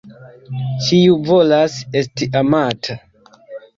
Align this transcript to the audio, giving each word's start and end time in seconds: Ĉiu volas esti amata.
Ĉiu 0.85 1.19
volas 1.29 1.75
esti 2.01 2.31
amata. 2.43 2.97